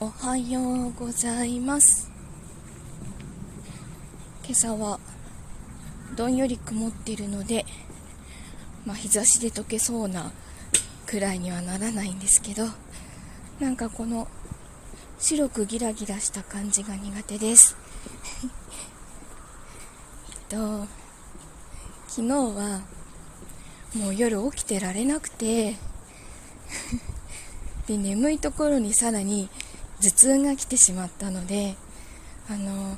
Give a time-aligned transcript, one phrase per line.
[0.00, 2.08] おはようございます。
[4.44, 5.00] 今朝は
[6.16, 7.66] どんより曇っているので、
[8.86, 10.30] まあ、日差しで溶けそうな
[11.04, 12.68] くらいにはならないんですけど
[13.58, 14.28] なんかこの
[15.18, 17.76] 白くギラギラした感じが苦手です。
[20.30, 20.86] えっと
[22.06, 22.82] 昨日は
[23.96, 25.76] もう夜起きてられなくて
[27.88, 29.50] で眠いところにさらに
[30.00, 31.76] 頭痛が来てしまったので
[32.48, 32.96] あの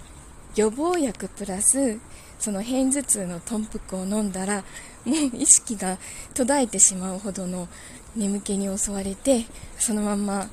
[0.56, 1.98] 予防薬プラス
[2.38, 4.64] その片頭痛の豚腹を飲んだら
[5.04, 5.98] もう意識が
[6.34, 7.68] 途絶えてしまうほどの
[8.16, 9.44] 眠気に襲われて
[9.78, 10.48] そのまま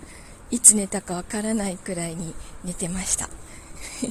[0.52, 2.34] いつ寝たかわからないくらいに
[2.64, 3.30] 寝てました。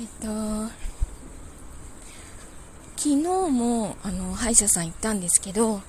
[0.00, 0.84] えっと
[2.96, 3.16] 昨日
[3.50, 5.82] もあの歯医者さん行ったんですけど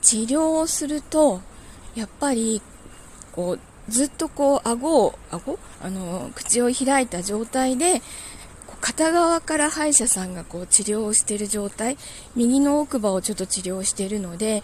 [0.00, 1.42] 治療をすると
[1.94, 2.62] やっぱり
[3.32, 5.58] こうずっとこう顎を顎？
[5.82, 8.02] あの口を開いた状態で
[8.80, 11.96] 片側から歯医者さんがこう治療をしている状態
[12.36, 14.62] 右の奥歯をちょっと治療しているので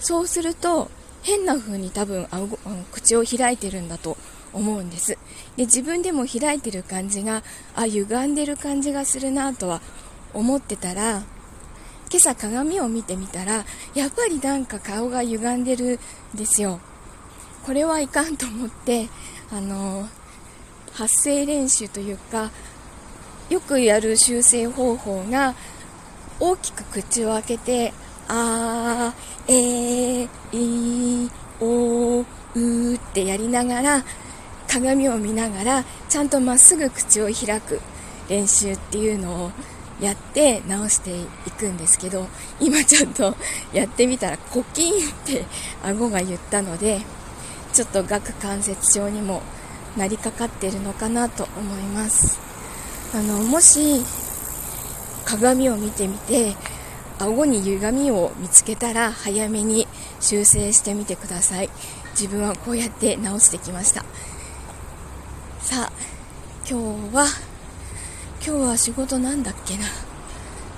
[0.00, 0.90] そうすると
[1.22, 2.58] 変な風に多分顎
[2.90, 4.16] 口を開いてるんだと
[4.52, 5.18] 思うんです。
[5.56, 7.42] で自分でも開いてる感じが
[7.74, 9.80] あ歪んでる感じがするなとは
[10.34, 11.22] 思ってたら
[12.10, 13.64] 今朝鏡を見てみたら
[13.94, 15.98] やっぱりなんか顔が歪んでる
[16.34, 16.80] んですよ。
[17.64, 19.08] これはいかんと思って
[19.52, 20.08] あの
[20.92, 22.50] 発声練習というか
[23.50, 25.54] よくやる修正方法が
[26.40, 27.92] 大きく口を開けて
[28.28, 34.04] あーえーいおーうってやりながら
[34.68, 37.80] 鏡を見ながらちゃんとまっすぐ口を開く
[38.28, 39.50] 練習っていうのを
[40.00, 41.24] やって直してい
[41.58, 42.26] くんですけど
[42.58, 43.36] 今ちょっと
[43.72, 45.44] やってみたらコキンって
[45.84, 47.02] 顎が言ったので
[47.72, 49.42] ちょっと顎関節症にも
[49.96, 52.38] なりかかっているのかなと思います。
[53.14, 54.04] あのもし
[55.24, 56.54] 鏡を見てみて
[57.18, 59.86] 顎に歪みを見つけたら早めに
[60.20, 61.70] 修正してみてください。
[62.12, 64.04] 自分はこうやって直してきました。
[65.60, 65.92] さあ
[66.68, 66.78] 今
[67.10, 67.26] 日は
[68.44, 69.84] 今日は仕事なんだっけな。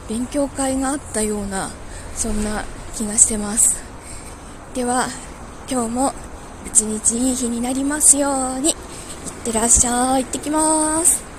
[0.09, 1.71] 勉強会があったような
[2.15, 2.65] そんな
[2.95, 3.83] 気がしてます。
[4.75, 5.09] では
[5.71, 6.13] 今日も
[6.67, 8.71] 一日いい日になりますように。
[8.71, 8.75] いっ
[9.45, 10.25] てらっしゃい。
[10.25, 11.34] 行ってきます。